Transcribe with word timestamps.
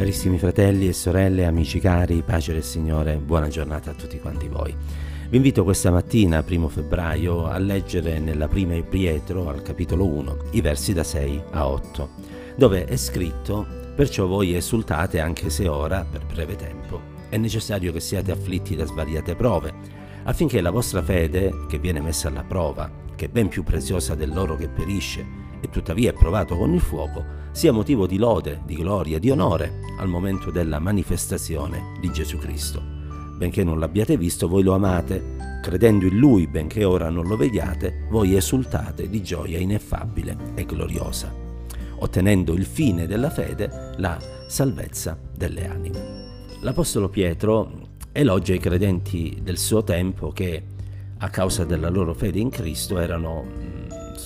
Carissimi 0.00 0.38
fratelli 0.38 0.88
e 0.88 0.94
sorelle, 0.94 1.44
amici 1.44 1.78
cari, 1.78 2.22
pace 2.22 2.54
del 2.54 2.64
Signore, 2.64 3.16
buona 3.18 3.48
giornata 3.48 3.90
a 3.90 3.94
tutti 3.94 4.18
quanti 4.18 4.48
voi. 4.48 4.74
Vi 5.28 5.36
invito 5.36 5.62
questa 5.62 5.90
mattina, 5.90 6.42
primo 6.42 6.68
febbraio, 6.68 7.44
a 7.44 7.58
leggere 7.58 8.18
nella 8.18 8.48
prima 8.48 8.80
Pietro, 8.80 9.50
al 9.50 9.60
capitolo 9.60 10.06
1, 10.06 10.36
i 10.52 10.62
versi 10.62 10.94
da 10.94 11.04
6 11.04 11.42
a 11.50 11.68
8, 11.68 12.08
dove 12.56 12.86
è 12.86 12.96
scritto 12.96 13.66
Perciò 13.94 14.26
voi 14.26 14.56
esultate 14.56 15.20
anche 15.20 15.50
se 15.50 15.68
ora, 15.68 16.06
per 16.10 16.24
breve 16.24 16.56
tempo, 16.56 16.98
è 17.28 17.36
necessario 17.36 17.92
che 17.92 18.00
siate 18.00 18.32
afflitti 18.32 18.74
da 18.74 18.86
svariate 18.86 19.36
prove, 19.36 19.70
affinché 20.22 20.62
la 20.62 20.70
vostra 20.70 21.02
fede, 21.02 21.52
che 21.68 21.78
viene 21.78 22.00
messa 22.00 22.28
alla 22.28 22.42
prova, 22.42 22.90
che 23.14 23.26
è 23.26 23.28
ben 23.28 23.48
più 23.48 23.64
preziosa 23.64 24.14
dell'oro 24.14 24.56
che 24.56 24.68
perisce, 24.68 25.49
e 25.60 25.68
tuttavia 25.70 26.10
è 26.10 26.14
provato 26.14 26.56
con 26.56 26.72
il 26.72 26.80
fuoco, 26.80 27.24
sia 27.52 27.72
motivo 27.72 28.06
di 28.06 28.16
lode, 28.16 28.62
di 28.64 28.74
gloria, 28.74 29.18
di 29.18 29.30
onore 29.30 29.80
al 29.98 30.08
momento 30.08 30.50
della 30.50 30.78
manifestazione 30.78 31.98
di 32.00 32.10
Gesù 32.10 32.38
Cristo. 32.38 32.82
Benché 33.36 33.64
non 33.64 33.78
l'abbiate 33.78 34.16
visto, 34.16 34.48
voi 34.48 34.62
lo 34.62 34.74
amate, 34.74 35.58
credendo 35.62 36.06
in 36.06 36.18
Lui, 36.18 36.46
benché 36.46 36.84
ora 36.84 37.10
non 37.10 37.26
lo 37.26 37.36
vediate, 37.36 38.06
voi 38.10 38.36
esultate 38.36 39.08
di 39.08 39.22
gioia 39.22 39.58
ineffabile 39.58 40.36
e 40.54 40.64
gloriosa, 40.64 41.34
ottenendo 41.96 42.52
il 42.54 42.64
fine 42.64 43.06
della 43.06 43.30
fede, 43.30 43.94
la 43.96 44.18
salvezza 44.46 45.18
delle 45.34 45.66
anime. 45.66 46.20
L'Apostolo 46.60 47.08
Pietro 47.08 47.88
elogia 48.12 48.54
i 48.54 48.58
credenti 48.58 49.38
del 49.42 49.56
suo 49.56 49.84
tempo 49.84 50.32
che, 50.32 50.62
a 51.18 51.28
causa 51.28 51.64
della 51.64 51.88
loro 51.88 52.12
fede 52.12 52.38
in 52.38 52.50
Cristo, 52.50 52.98
erano 52.98 53.44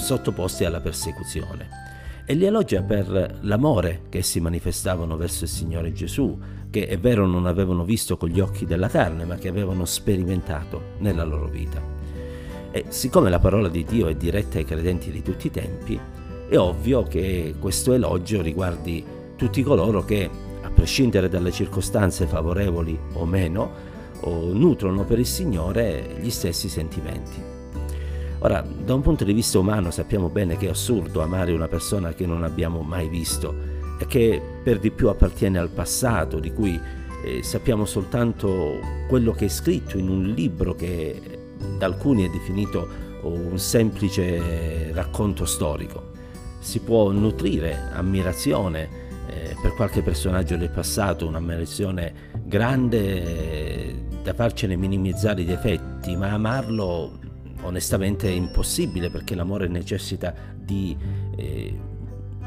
sottoposti 0.00 0.64
alla 0.64 0.80
persecuzione. 0.80 1.80
E 2.24 2.34
li 2.34 2.44
elogia 2.44 2.82
per 2.82 3.38
l'amore 3.42 4.02
che 4.08 4.18
essi 4.18 4.40
manifestavano 4.40 5.16
verso 5.16 5.44
il 5.44 5.50
Signore 5.50 5.92
Gesù, 5.92 6.38
che 6.70 6.86
è 6.86 6.98
vero 6.98 7.26
non 7.26 7.46
avevano 7.46 7.84
visto 7.84 8.16
con 8.16 8.28
gli 8.28 8.40
occhi 8.40 8.64
della 8.64 8.88
carne, 8.88 9.24
ma 9.24 9.36
che 9.36 9.48
avevano 9.48 9.84
sperimentato 9.84 10.94
nella 10.98 11.24
loro 11.24 11.48
vita. 11.48 11.82
E 12.70 12.86
siccome 12.88 13.28
la 13.28 13.38
parola 13.38 13.68
di 13.68 13.84
Dio 13.84 14.08
è 14.08 14.14
diretta 14.14 14.58
ai 14.58 14.64
credenti 14.64 15.10
di 15.10 15.22
tutti 15.22 15.48
i 15.48 15.50
tempi, 15.50 16.00
è 16.48 16.56
ovvio 16.56 17.02
che 17.02 17.54
questo 17.58 17.92
elogio 17.92 18.40
riguardi 18.40 19.04
tutti 19.36 19.62
coloro 19.62 20.04
che, 20.04 20.30
a 20.62 20.70
prescindere 20.70 21.28
dalle 21.28 21.50
circostanze 21.50 22.26
favorevoli 22.26 22.98
o 23.14 23.26
meno, 23.26 23.70
o 24.20 24.52
nutrono 24.52 25.04
per 25.04 25.18
il 25.18 25.26
Signore 25.26 26.16
gli 26.20 26.30
stessi 26.30 26.68
sentimenti. 26.68 27.61
Ora, 28.44 28.60
da 28.60 28.94
un 28.94 29.02
punto 29.02 29.22
di 29.22 29.32
vista 29.32 29.60
umano 29.60 29.92
sappiamo 29.92 30.28
bene 30.28 30.56
che 30.56 30.66
è 30.66 30.70
assurdo 30.70 31.22
amare 31.22 31.52
una 31.52 31.68
persona 31.68 32.12
che 32.12 32.26
non 32.26 32.42
abbiamo 32.42 32.80
mai 32.80 33.08
visto 33.08 33.54
e 34.00 34.06
che 34.06 34.42
per 34.64 34.80
di 34.80 34.90
più 34.90 35.08
appartiene 35.08 35.60
al 35.60 35.68
passato, 35.68 36.40
di 36.40 36.52
cui 36.52 36.78
eh, 37.24 37.42
sappiamo 37.44 37.84
soltanto 37.84 38.80
quello 39.06 39.30
che 39.30 39.44
è 39.44 39.48
scritto 39.48 39.96
in 39.96 40.08
un 40.08 40.24
libro 40.24 40.74
che 40.74 41.20
da 41.78 41.86
alcuni 41.86 42.26
è 42.26 42.30
definito 42.30 42.88
un 43.22 43.56
semplice 43.60 44.92
racconto 44.92 45.44
storico. 45.44 46.10
Si 46.58 46.80
può 46.80 47.12
nutrire 47.12 47.90
ammirazione 47.92 48.88
eh, 49.28 49.54
per 49.62 49.72
qualche 49.74 50.02
personaggio 50.02 50.56
del 50.56 50.70
passato, 50.70 51.28
un'ammirazione 51.28 52.12
grande 52.42 53.22
eh, 53.22 54.04
da 54.20 54.34
farcene 54.34 54.74
minimizzare 54.74 55.42
i 55.42 55.44
difetti, 55.44 56.16
ma 56.16 56.32
amarlo 56.32 57.20
onestamente 57.62 58.28
è 58.28 58.32
impossibile 58.32 59.10
perché 59.10 59.34
l'amore 59.34 59.68
necessita 59.68 60.34
di 60.54 60.96
eh, 61.36 61.78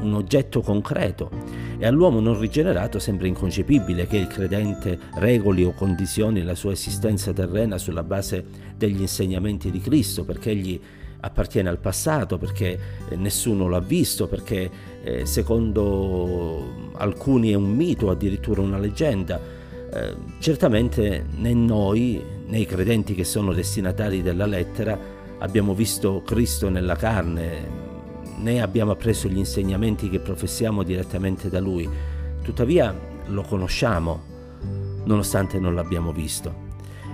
un 0.00 0.14
oggetto 0.14 0.60
concreto 0.60 1.30
e 1.78 1.86
all'uomo 1.86 2.20
non 2.20 2.38
rigenerato 2.38 2.98
sembra 2.98 3.26
inconcepibile 3.26 4.06
che 4.06 4.16
il 4.16 4.26
credente 4.26 4.98
regoli 5.14 5.64
o 5.64 5.72
condizioni 5.72 6.42
la 6.42 6.54
sua 6.54 6.72
esistenza 6.72 7.32
terrena 7.32 7.78
sulla 7.78 8.02
base 8.02 8.44
degli 8.76 9.00
insegnamenti 9.00 9.70
di 9.70 9.80
Cristo 9.80 10.24
perché 10.24 10.50
egli 10.50 10.80
appartiene 11.24 11.70
al 11.70 11.78
passato, 11.78 12.38
perché 12.38 12.78
eh, 13.08 13.16
nessuno 13.16 13.68
l'ha 13.68 13.80
visto, 13.80 14.28
perché 14.28 14.70
eh, 15.02 15.26
secondo 15.26 16.92
alcuni 16.96 17.50
è 17.50 17.54
un 17.54 17.74
mito, 17.74 18.10
addirittura 18.10 18.60
una 18.60 18.78
leggenda. 18.78 19.40
Eh, 19.92 20.14
certamente 20.38 21.24
né 21.36 21.54
noi 21.54 22.22
né 22.46 22.58
i 22.58 22.66
credenti 22.66 23.14
che 23.14 23.24
sono 23.24 23.52
destinatari 23.52 24.22
della 24.22 24.46
lettera 24.46 24.98
abbiamo 25.38 25.74
visto 25.74 26.22
Cristo 26.24 26.68
nella 26.68 26.96
carne, 26.96 27.68
né 28.38 28.62
abbiamo 28.62 28.92
appreso 28.92 29.28
gli 29.28 29.38
insegnamenti 29.38 30.08
che 30.08 30.20
professiamo 30.20 30.82
direttamente 30.82 31.48
da 31.48 31.60
Lui. 31.60 31.88
Tuttavia 32.42 32.94
lo 33.26 33.42
conosciamo, 33.42 34.22
nonostante 35.04 35.58
non 35.58 35.74
l'abbiamo 35.74 36.12
visto. 36.12 36.62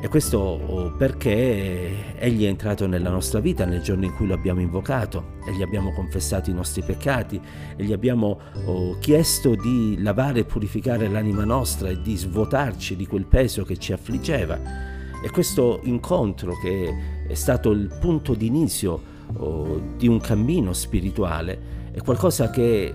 E 0.00 0.06
questo 0.06 0.38
oh, 0.38 0.92
perché 0.92 2.14
Egli 2.16 2.44
è 2.44 2.48
entrato 2.48 2.86
nella 2.86 3.10
nostra 3.10 3.40
vita 3.40 3.64
nel 3.64 3.82
giorno 3.82 4.04
in 4.04 4.14
cui 4.14 4.28
lo 4.28 4.34
abbiamo 4.34 4.60
invocato 4.60 5.38
e 5.44 5.52
gli 5.52 5.62
abbiamo 5.62 5.92
confessato 5.92 6.50
i 6.50 6.54
nostri 6.54 6.82
peccati 6.82 7.40
e 7.74 7.82
gli 7.82 7.92
abbiamo 7.92 8.38
oh, 8.64 8.96
chiesto 9.00 9.56
di 9.56 10.00
lavare 10.00 10.40
e 10.40 10.44
purificare 10.44 11.08
l'anima 11.08 11.44
nostra 11.44 11.88
e 11.88 12.00
di 12.00 12.16
svuotarci 12.16 12.94
di 12.94 13.06
quel 13.08 13.24
peso 13.24 13.64
che 13.64 13.76
ci 13.76 13.92
affliggeva 13.92 14.96
e 15.22 15.30
questo 15.30 15.80
incontro 15.84 16.56
che 16.58 17.24
è 17.26 17.34
stato 17.34 17.70
il 17.70 17.90
punto 18.00 18.34
d'inizio 18.34 19.02
oh, 19.36 19.80
di 19.96 20.06
un 20.06 20.20
cammino 20.20 20.72
spirituale 20.72 21.76
è 21.92 22.00
qualcosa 22.00 22.50
che 22.50 22.94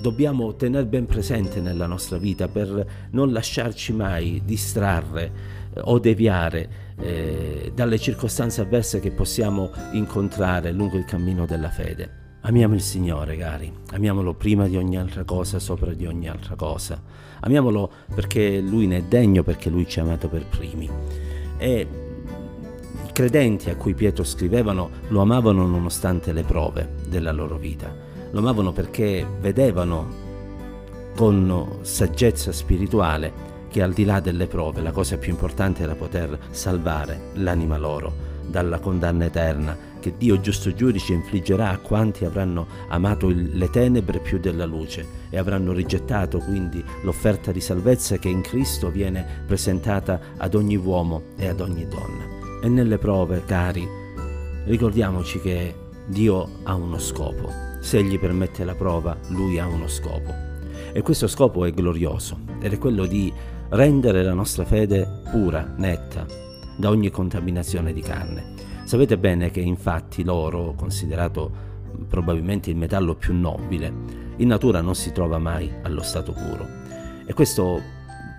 dobbiamo 0.00 0.54
tenere 0.56 0.84
ben 0.84 1.06
presente 1.06 1.60
nella 1.60 1.86
nostra 1.86 2.18
vita 2.18 2.48
per 2.48 3.08
non 3.10 3.32
lasciarci 3.32 3.92
mai 3.92 4.42
distrarre 4.44 5.32
eh, 5.74 5.80
o 5.84 5.98
deviare 5.98 6.94
eh, 6.98 7.72
dalle 7.74 7.98
circostanze 7.98 8.60
avverse 8.60 9.00
che 9.00 9.12
possiamo 9.12 9.70
incontrare 9.92 10.72
lungo 10.72 10.96
il 10.96 11.04
cammino 11.04 11.46
della 11.46 11.70
fede. 11.70 12.20
Amiamo 12.42 12.74
il 12.74 12.80
Signore, 12.80 13.36
cari, 13.36 13.72
amiamolo 13.92 14.34
prima 14.34 14.66
di 14.66 14.76
ogni 14.76 14.98
altra 14.98 15.22
cosa, 15.22 15.60
sopra 15.60 15.94
di 15.94 16.06
ogni 16.06 16.28
altra 16.28 16.56
cosa. 16.56 17.00
Amiamolo 17.40 17.90
perché 18.12 18.58
Lui 18.60 18.88
ne 18.88 18.98
è 18.98 19.02
degno, 19.02 19.44
perché 19.44 19.70
Lui 19.70 19.86
ci 19.88 20.00
ha 20.00 20.02
amato 20.02 20.28
per 20.28 20.46
primi 20.46 20.90
e 21.62 21.86
i 23.06 23.12
credenti 23.12 23.70
a 23.70 23.76
cui 23.76 23.94
Pietro 23.94 24.24
scrivevano 24.24 24.90
lo 25.08 25.20
amavano 25.20 25.64
nonostante 25.64 26.32
le 26.32 26.42
prove 26.42 26.94
della 27.06 27.30
loro 27.30 27.56
vita. 27.56 27.94
Lo 28.32 28.40
amavano 28.40 28.72
perché 28.72 29.24
vedevano 29.40 30.20
con 31.14 31.78
saggezza 31.82 32.50
spirituale 32.50 33.50
che 33.68 33.80
al 33.80 33.92
di 33.92 34.04
là 34.04 34.18
delle 34.18 34.48
prove 34.48 34.82
la 34.82 34.90
cosa 34.90 35.18
più 35.18 35.30
importante 35.30 35.82
era 35.82 35.94
poter 35.94 36.36
salvare 36.50 37.30
l'anima 37.34 37.78
loro 37.78 38.31
dalla 38.46 38.78
condanna 38.78 39.24
eterna 39.24 39.90
che 40.02 40.14
Dio 40.18 40.40
giusto 40.40 40.74
giudice 40.74 41.12
infliggerà 41.12 41.70
a 41.70 41.78
quanti 41.78 42.24
avranno 42.24 42.66
amato 42.88 43.28
le 43.28 43.70
tenebre 43.70 44.18
più 44.18 44.38
della 44.40 44.64
luce 44.64 45.06
e 45.30 45.38
avranno 45.38 45.72
rigettato 45.72 46.38
quindi 46.38 46.84
l'offerta 47.04 47.52
di 47.52 47.60
salvezza 47.60 48.18
che 48.18 48.28
in 48.28 48.40
Cristo 48.40 48.90
viene 48.90 49.24
presentata 49.46 50.20
ad 50.36 50.54
ogni 50.56 50.76
uomo 50.76 51.22
e 51.36 51.46
ad 51.46 51.60
ogni 51.60 51.86
donna. 51.86 52.40
E 52.60 52.68
nelle 52.68 52.98
prove, 52.98 53.44
cari, 53.46 53.88
ricordiamoci 54.64 55.40
che 55.40 55.74
Dio 56.06 56.48
ha 56.64 56.74
uno 56.74 56.98
scopo. 56.98 57.48
Se 57.80 57.98
Egli 57.98 58.18
permette 58.18 58.64
la 58.64 58.74
prova, 58.74 59.16
Lui 59.28 59.60
ha 59.60 59.66
uno 59.66 59.86
scopo. 59.86 60.34
E 60.92 61.00
questo 61.02 61.28
scopo 61.28 61.64
è 61.64 61.72
glorioso 61.72 62.38
ed 62.60 62.72
è 62.72 62.78
quello 62.78 63.06
di 63.06 63.32
rendere 63.70 64.24
la 64.24 64.34
nostra 64.34 64.64
fede 64.64 65.22
pura, 65.30 65.72
netta, 65.76 66.26
da 66.76 66.88
ogni 66.88 67.10
contaminazione 67.10 67.92
di 67.92 68.00
carne. 68.00 68.44
Sapete 68.84 69.18
bene 69.18 69.50
che 69.50 69.60
infatti 69.60 70.24
l'oro, 70.24 70.74
considerato 70.74 71.70
probabilmente 72.08 72.70
il 72.70 72.76
metallo 72.76 73.14
più 73.14 73.34
nobile, 73.34 73.92
in 74.36 74.48
natura 74.48 74.80
non 74.80 74.94
si 74.94 75.12
trova 75.12 75.38
mai 75.38 75.72
allo 75.82 76.02
stato 76.02 76.32
puro. 76.32 76.66
E 77.24 77.32
questo 77.34 77.80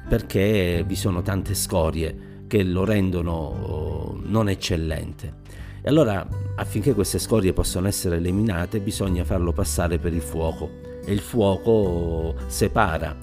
perché 0.08 0.84
vi 0.86 0.96
sono 0.96 1.22
tante 1.22 1.54
scorie 1.54 2.46
che 2.48 2.64
lo 2.64 2.84
rendono 2.84 3.32
oh, 3.32 4.20
non 4.24 4.50
eccellente. 4.50 5.42
E 5.82 5.90
allora 5.90 6.28
affinché 6.56 6.94
queste 6.94 7.20
scorie 7.20 7.54
possano 7.54 7.88
essere 7.88 8.18
eliminate 8.18 8.80
bisogna 8.80 9.24
farlo 9.24 9.52
passare 9.52 9.98
per 9.98 10.14
il 10.14 10.22
fuoco 10.22 10.70
e 11.04 11.12
il 11.12 11.20
fuoco 11.20 12.36
separa 12.48 13.16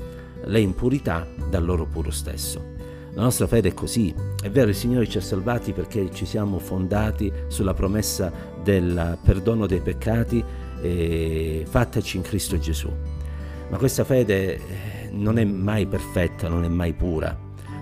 le 0.45 0.61
impurità 0.61 1.27
dal 1.49 1.65
loro 1.65 1.87
puro 1.87 2.11
stesso. 2.11 2.79
La 3.15 3.23
nostra 3.23 3.47
fede 3.47 3.71
è 3.71 3.75
così. 3.75 4.15
È 4.41 4.49
vero, 4.51 4.71
il 4.71 4.75
Signore 4.75 5.09
ci 5.09 5.19
ha 5.19 5.21
salvati 5.21 5.73
perché 5.73 6.11
ci 6.13 6.25
siamo 6.25 6.59
fondati 6.59 7.33
sulla 7.49 7.75
promessa 7.75 8.33
del 8.63 9.19
perdono 9.23 9.67
dei 9.67 9.81
peccati 9.81 10.43
eh, 10.81 11.65
fattaci 11.69 12.17
in 12.17 12.23
Cristo 12.23 12.59
Gesù. 12.59 12.91
Ma 13.69 13.77
questa 13.77 14.05
fede 14.05 14.55
eh, 14.55 14.61
non 15.11 15.39
è 15.39 15.45
mai 15.45 15.87
perfetta, 15.87 16.49
non 16.49 16.65
è 16.65 16.69
mai 16.69 16.93
pura, 16.93 17.37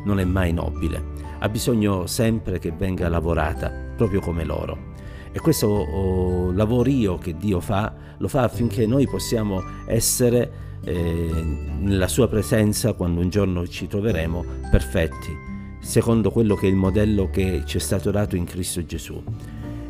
non 0.05 0.19
è 0.19 0.25
mai 0.25 0.53
nobile. 0.53 1.17
Ha 1.39 1.49
bisogno 1.49 2.07
sempre 2.07 2.59
che 2.59 2.73
venga 2.73 3.09
lavorata, 3.09 3.71
proprio 3.97 4.21
come 4.21 4.45
loro. 4.45 4.97
E 5.31 5.41
questo 5.41 5.67
oh, 5.67 6.53
lavorio 6.53 7.19
che 7.19 7.37
Dio 7.37 7.61
fa, 7.61 7.93
lo 8.17 8.29
fa 8.29 8.43
affinché 8.43 8.87
noi 8.87 9.07
possiamo 9.07 9.63
essere 9.87 10.67
eh, 10.85 11.31
nella 11.81 12.09
sua 12.09 12.29
presenza 12.29 12.93
quando 12.95 13.21
un 13.21 13.29
giorno 13.29 13.67
ci 13.67 13.87
troveremo 13.87 14.45
perfetti, 14.71 15.31
secondo 15.81 16.31
quello 16.31 16.55
che 16.55 16.67
è 16.67 16.71
il 16.71 16.77
modello 16.77 17.29
che 17.31 17.63
ci 17.67 17.77
è 17.77 17.81
stato 17.81 18.11
dato 18.11 18.37
in 18.37 18.45
Cristo 18.45 18.85
Gesù. 18.85 19.23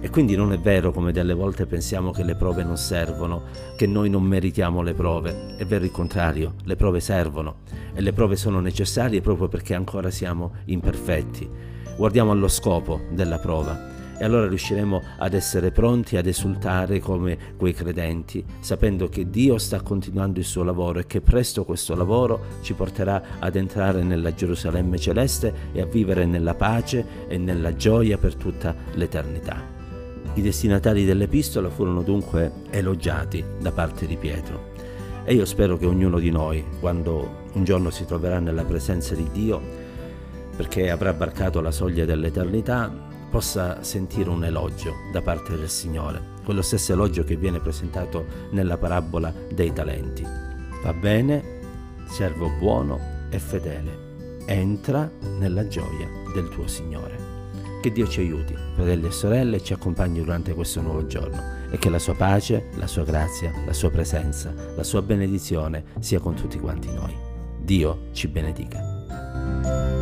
E 0.00 0.10
quindi 0.10 0.36
non 0.36 0.52
è 0.52 0.58
vero 0.58 0.92
come 0.92 1.10
delle 1.10 1.34
volte 1.34 1.66
pensiamo 1.66 2.12
che 2.12 2.22
le 2.22 2.36
prove 2.36 2.62
non 2.62 2.76
servono, 2.76 3.42
che 3.76 3.88
noi 3.88 4.08
non 4.08 4.22
meritiamo 4.22 4.80
le 4.80 4.94
prove. 4.94 5.56
È 5.56 5.64
vero 5.64 5.84
il 5.84 5.90
contrario, 5.90 6.54
le 6.64 6.76
prove 6.76 7.00
servono 7.00 7.56
e 7.94 8.00
le 8.00 8.12
prove 8.12 8.36
sono 8.36 8.60
necessarie 8.60 9.20
proprio 9.20 9.48
perché 9.48 9.74
ancora 9.74 10.10
siamo 10.10 10.52
imperfetti. 10.66 11.48
Guardiamo 11.96 12.30
allo 12.30 12.46
scopo 12.46 13.00
della 13.10 13.38
prova 13.38 13.96
e 14.18 14.24
allora 14.24 14.48
riusciremo 14.48 15.02
ad 15.18 15.34
essere 15.34 15.70
pronti 15.70 16.16
ad 16.16 16.26
esultare 16.26 16.98
come 17.00 17.38
quei 17.56 17.72
credenti, 17.72 18.44
sapendo 18.60 19.08
che 19.08 19.30
Dio 19.30 19.58
sta 19.58 19.80
continuando 19.80 20.38
il 20.38 20.44
suo 20.44 20.64
lavoro 20.64 20.98
e 20.98 21.06
che 21.06 21.20
presto 21.20 21.64
questo 21.64 21.94
lavoro 21.94 22.40
ci 22.62 22.74
porterà 22.74 23.22
ad 23.38 23.56
entrare 23.56 24.02
nella 24.02 24.34
Gerusalemme 24.34 24.98
celeste 24.98 25.54
e 25.72 25.80
a 25.80 25.86
vivere 25.86 26.26
nella 26.26 26.54
pace 26.54 27.26
e 27.28 27.38
nella 27.38 27.74
gioia 27.74 28.18
per 28.18 28.34
tutta 28.34 28.74
l'eternità. 28.94 29.76
I 30.34 30.42
destinatari 30.42 31.04
dell'epistola 31.04 31.70
furono 31.70 32.02
dunque 32.02 32.52
elogiati 32.70 33.44
da 33.58 33.72
parte 33.72 34.06
di 34.06 34.16
Pietro 34.16 34.76
e 35.24 35.34
io 35.34 35.44
spero 35.44 35.76
che 35.76 35.84
ognuno 35.84 36.18
di 36.18 36.30
noi, 36.30 36.64
quando 36.80 37.44
un 37.52 37.62
giorno 37.62 37.90
si 37.90 38.06
troverà 38.06 38.38
nella 38.38 38.64
presenza 38.64 39.14
di 39.14 39.28
Dio, 39.30 39.60
perché 40.56 40.90
avrà 40.90 41.12
varcato 41.12 41.60
la 41.60 41.70
soglia 41.70 42.06
dell'eternità, 42.06 43.07
possa 43.30 43.82
sentire 43.82 44.30
un 44.30 44.44
elogio 44.44 44.94
da 45.12 45.22
parte 45.22 45.56
del 45.56 45.68
Signore, 45.68 46.36
quello 46.44 46.62
stesso 46.62 46.92
elogio 46.92 47.24
che 47.24 47.36
viene 47.36 47.60
presentato 47.60 48.24
nella 48.50 48.76
parabola 48.78 49.32
dei 49.52 49.72
talenti. 49.72 50.24
Va 50.82 50.92
bene, 50.92 51.60
servo 52.08 52.50
buono 52.58 52.98
e 53.30 53.38
fedele, 53.38 54.40
entra 54.46 55.10
nella 55.38 55.66
gioia 55.68 56.08
del 56.32 56.48
tuo 56.48 56.66
Signore. 56.66 57.36
Che 57.80 57.92
Dio 57.92 58.08
ci 58.08 58.20
aiuti, 58.20 58.56
fratelli 58.74 59.06
e 59.06 59.12
sorelle, 59.12 59.62
ci 59.62 59.72
accompagni 59.72 60.20
durante 60.20 60.52
questo 60.52 60.80
nuovo 60.80 61.06
giorno 61.06 61.56
e 61.70 61.78
che 61.78 61.90
la 61.90 61.98
sua 61.98 62.14
pace, 62.14 62.70
la 62.74 62.86
sua 62.86 63.04
grazia, 63.04 63.52
la 63.64 63.72
sua 63.72 63.90
presenza, 63.90 64.52
la 64.74 64.82
sua 64.82 65.02
benedizione 65.02 65.84
sia 66.00 66.18
con 66.18 66.34
tutti 66.34 66.58
quanti 66.58 66.92
noi. 66.92 67.14
Dio 67.60 68.08
ci 68.12 68.26
benedica. 68.26 69.97